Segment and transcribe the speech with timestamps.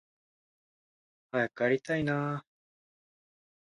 [1.31, 2.45] 早く帰りたいなあ